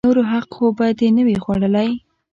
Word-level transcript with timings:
د 0.03 0.05
نورو 0.07 0.23
حق 0.31 0.47
خو 0.55 0.65
به 0.77 0.85
دې 0.99 1.07
نه 1.17 1.23
وي 1.27 1.37
خوړلئ! 1.43 1.89